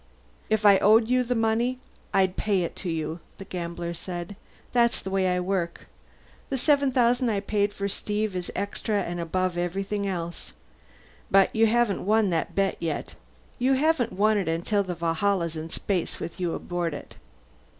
[0.49, 1.77] "If I owed you the money,
[2.11, 4.35] I'd pay it to you," the gambler said.
[4.71, 5.85] "That's the way I work.
[6.49, 10.53] The seven thousand I paid for Steve is extra and above everything else.
[11.29, 13.13] But you haven't won that bet yet.
[13.59, 17.13] You haven't won it until the Valhalla's in space with you aboard it."